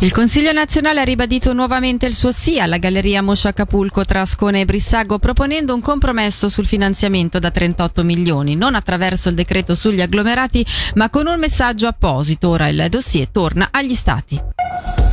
Il 0.00 0.12
Consiglio 0.12 0.52
nazionale 0.52 1.00
ha 1.00 1.04
ribadito 1.04 1.54
nuovamente 1.54 2.04
il 2.04 2.14
suo 2.14 2.30
sì 2.30 2.60
alla 2.60 2.76
Galleria 2.76 3.22
Moscia 3.22 3.48
Acapulco 3.48 4.04
tra 4.04 4.20
Ascone 4.20 4.60
e 4.60 4.64
Brissago 4.66 5.18
proponendo 5.18 5.72
un 5.72 5.80
compromesso 5.80 6.50
sul 6.50 6.66
finanziamento 6.66 7.38
da 7.38 7.50
38 7.50 8.04
milioni, 8.04 8.56
non 8.56 8.74
attraverso 8.74 9.30
il 9.30 9.34
decreto 9.34 9.74
sugli 9.74 10.02
agglomerati 10.02 10.64
ma 10.96 11.08
con 11.08 11.26
un 11.26 11.38
messaggio 11.38 11.86
apposito. 11.86 12.50
Ora 12.50 12.68
il 12.68 12.86
dossier 12.90 13.28
torna 13.28 13.68
agli 13.72 13.94
Stati. 13.94 15.05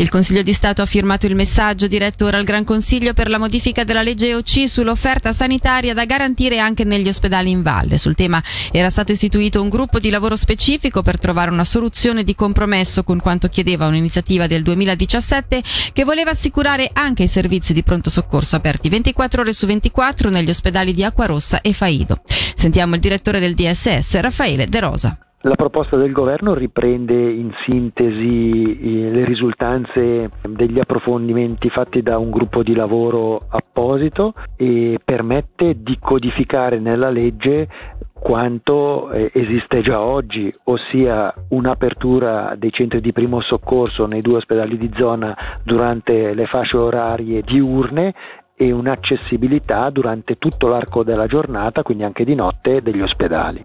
Il 0.00 0.10
Consiglio 0.10 0.42
di 0.42 0.52
Stato 0.52 0.80
ha 0.80 0.86
firmato 0.86 1.26
il 1.26 1.34
messaggio 1.34 1.88
diretto 1.88 2.24
ora 2.24 2.38
al 2.38 2.44
Gran 2.44 2.62
Consiglio 2.62 3.14
per 3.14 3.28
la 3.28 3.36
modifica 3.36 3.82
della 3.82 4.00
legge 4.00 4.32
OC 4.32 4.68
sull'offerta 4.68 5.32
sanitaria 5.32 5.92
da 5.92 6.04
garantire 6.04 6.60
anche 6.60 6.84
negli 6.84 7.08
ospedali 7.08 7.50
in 7.50 7.62
valle. 7.62 7.98
Sul 7.98 8.14
tema 8.14 8.40
era 8.70 8.90
stato 8.90 9.10
istituito 9.10 9.60
un 9.60 9.68
gruppo 9.68 9.98
di 9.98 10.10
lavoro 10.10 10.36
specifico 10.36 11.02
per 11.02 11.18
trovare 11.18 11.50
una 11.50 11.64
soluzione 11.64 12.22
di 12.22 12.36
compromesso 12.36 13.02
con 13.02 13.18
quanto 13.18 13.48
chiedeva 13.48 13.88
un'iniziativa 13.88 14.46
del 14.46 14.62
2017 14.62 15.62
che 15.92 16.04
voleva 16.04 16.30
assicurare 16.30 16.90
anche 16.92 17.24
i 17.24 17.28
servizi 17.28 17.72
di 17.72 17.82
pronto 17.82 18.08
soccorso 18.08 18.54
aperti 18.54 18.88
24 18.88 19.42
ore 19.42 19.52
su 19.52 19.66
24 19.66 20.30
negli 20.30 20.50
ospedali 20.50 20.94
di 20.94 21.02
Acquarossa 21.02 21.60
e 21.60 21.72
Faido. 21.72 22.20
Sentiamo 22.54 22.94
il 22.94 23.00
direttore 23.00 23.40
del 23.40 23.56
DSS, 23.56 24.20
Raffaele 24.20 24.68
De 24.68 24.78
Rosa. 24.78 25.18
La 25.42 25.54
proposta 25.54 25.96
del 25.96 26.10
governo 26.10 26.52
riprende 26.52 27.14
in 27.14 27.52
sintesi 27.64 29.08
le 29.08 29.24
risultanze 29.24 30.30
degli 30.48 30.80
approfondimenti 30.80 31.70
fatti 31.70 32.02
da 32.02 32.18
un 32.18 32.30
gruppo 32.30 32.64
di 32.64 32.74
lavoro 32.74 33.46
apposito 33.48 34.34
e 34.56 34.98
permette 35.04 35.80
di 35.80 35.96
codificare 36.00 36.80
nella 36.80 37.10
legge 37.10 37.68
quanto 38.12 39.12
eh, 39.12 39.30
esiste 39.32 39.80
già 39.80 40.00
oggi, 40.00 40.52
ossia 40.64 41.32
un'apertura 41.50 42.56
dei 42.56 42.72
centri 42.72 43.00
di 43.00 43.12
primo 43.12 43.40
soccorso 43.40 44.06
nei 44.06 44.22
due 44.22 44.38
ospedali 44.38 44.76
di 44.76 44.90
zona 44.96 45.36
durante 45.62 46.34
le 46.34 46.46
fasce 46.46 46.76
orarie 46.76 47.42
diurne 47.42 48.12
e 48.56 48.72
un'accessibilità 48.72 49.88
durante 49.90 50.36
tutto 50.36 50.66
l'arco 50.66 51.04
della 51.04 51.28
giornata, 51.28 51.84
quindi 51.84 52.02
anche 52.02 52.24
di 52.24 52.34
notte, 52.34 52.82
degli 52.82 53.00
ospedali. 53.00 53.64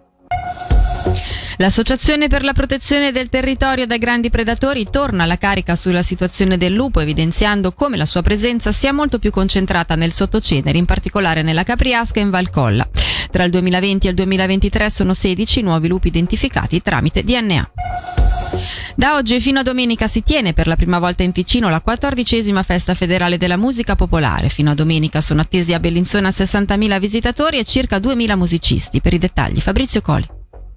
L'Associazione 1.64 2.28
per 2.28 2.44
la 2.44 2.52
protezione 2.52 3.14
del 3.14 3.30
territorio 3.30 3.88
dai 3.88 3.97
grandi 3.97 4.30
predatori 4.30 4.83
torna 4.83 5.23
alla 5.23 5.38
carica 5.38 5.78
sulla 5.78 6.03
situazione 6.03 6.58
del 6.58 6.73
lupo, 6.73 7.00
evidenziando 7.00 7.72
come 7.72 7.95
la 7.95 8.05
sua 8.05 8.22
presenza 8.22 8.73
sia 8.73 8.92
molto 8.92 9.17
più 9.17 9.31
concentrata 9.31 9.95
nel 9.95 10.11
sottocenere, 10.11 10.78
in 10.78 10.83
particolare 10.83 11.42
nella 11.42 11.64
Capriasca 11.64 12.20
e 12.20 12.23
in 12.23 12.31
Valcolla. 12.31 12.86
Tra 13.31 13.45
il 13.45 13.52
2020 13.52 14.08
e 14.08 14.09
il 14.09 14.16
2023 14.17 14.89
sono 14.89 15.14
16 15.14 15.61
nuovi 15.61 15.88
lupi 15.88 16.09
identificati 16.09 16.81
tramite 16.81 17.23
DNA. 17.23 17.72
Da 18.98 19.16
oggi 19.16 19.39
fino 19.39 19.59
a 19.59 19.64
domenica 19.64 20.09
si 20.09 20.22
tiene 20.22 20.52
per 20.52 20.67
la 20.67 20.75
prima 20.75 21.00
volta 21.00 21.23
in 21.23 21.31
Ticino 21.31 21.70
la 21.70 21.80
quattordicesima 21.80 22.61
festa 22.64 22.94
federale 22.94 23.38
della 23.38 23.55
musica 23.55 23.95
popolare. 23.95 24.50
Fino 24.50 24.72
a 24.72 24.75
domenica 24.75 25.22
sono 25.22 25.39
attesi 25.39 25.73
a 25.73 25.80
Bellinzona 25.80 26.27
60.000 26.27 27.00
visitatori 27.00 27.58
e 27.58 27.64
circa 27.64 28.00
2.000 28.00 28.36
musicisti. 28.36 29.00
Per 29.00 29.14
i 29.14 29.17
dettagli 29.17 29.61
Fabrizio 29.61 30.02
Coli. 30.02 30.33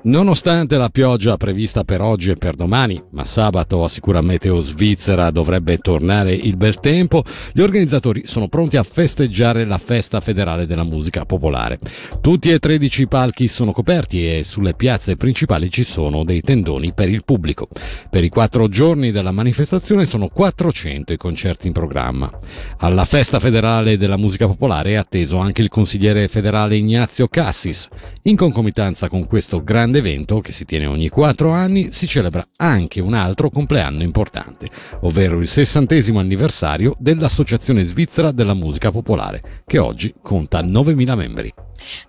Nonostante 0.06 0.76
la 0.76 0.88
pioggia 0.88 1.36
prevista 1.36 1.82
per 1.82 2.00
oggi 2.00 2.30
e 2.30 2.36
per 2.36 2.54
domani, 2.54 3.02
ma 3.10 3.24
sabato 3.24 3.82
assicura 3.82 4.20
Meteo 4.20 4.60
Svizzera 4.60 5.32
dovrebbe 5.32 5.78
tornare 5.78 6.32
il 6.32 6.56
bel 6.56 6.78
tempo, 6.78 7.24
gli 7.52 7.60
organizzatori 7.60 8.24
sono 8.24 8.46
pronti 8.46 8.76
a 8.76 8.84
festeggiare 8.84 9.64
la 9.64 9.78
festa 9.78 10.20
federale 10.20 10.64
della 10.64 10.84
musica 10.84 11.24
popolare. 11.24 11.80
Tutti 12.20 12.52
e 12.52 12.60
13 12.60 13.02
i 13.02 13.08
palchi 13.08 13.48
sono 13.48 13.72
coperti 13.72 14.32
e 14.32 14.44
sulle 14.44 14.74
piazze 14.74 15.16
principali 15.16 15.68
ci 15.70 15.82
sono 15.82 16.22
dei 16.22 16.40
tendoni 16.40 16.94
per 16.94 17.08
il 17.08 17.24
pubblico. 17.24 17.66
Per 18.08 18.22
i 18.22 18.28
quattro 18.28 18.68
giorni 18.68 19.10
della 19.10 19.32
manifestazione 19.32 20.06
sono 20.06 20.28
400 20.28 21.14
i 21.14 21.16
concerti 21.16 21.66
in 21.66 21.72
programma. 21.72 22.30
Alla 22.78 23.04
festa 23.04 23.40
federale 23.40 23.96
della 23.96 24.16
musica 24.16 24.46
popolare 24.46 24.90
è 24.90 24.94
atteso 24.94 25.38
anche 25.38 25.62
il 25.62 25.68
consigliere 25.68 26.28
federale 26.28 26.76
Ignazio 26.76 27.26
Cassis. 27.26 27.88
In 28.22 28.36
concomitanza 28.36 29.08
con 29.08 29.26
questo 29.26 29.64
grande 29.64 29.94
grande 29.96 29.98
evento 29.98 30.40
che 30.40 30.52
si 30.52 30.64
tiene 30.64 30.86
ogni 30.86 31.08
quattro 31.08 31.52
anni 31.52 31.92
si 31.92 32.06
celebra 32.06 32.46
anche 32.56 33.00
un 33.00 33.14
altro 33.14 33.48
compleanno 33.48 34.02
importante, 34.02 34.68
ovvero 35.00 35.40
il 35.40 35.48
sessantesimo 35.48 36.18
anniversario 36.18 36.94
dell'Associazione 36.98 37.84
Svizzera 37.84 38.30
della 38.30 38.54
Musica 38.54 38.90
Popolare, 38.90 39.62
che 39.66 39.78
oggi 39.78 40.14
conta 40.22 40.60
9.000 40.62 41.16
membri. 41.16 41.54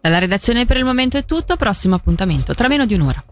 Dalla 0.02 0.20
redazione 0.20 0.66
per 0.66 0.78
il 0.78 0.86
momento 0.86 1.18
è 1.18 1.26
tutto, 1.26 1.56
prossimo 1.56 1.96
appuntamento 1.96 2.54
tra 2.54 2.68
meno 2.68 2.86
di 2.86 2.94
un'ora. 2.94 3.24